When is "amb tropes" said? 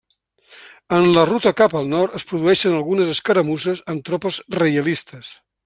3.95-4.41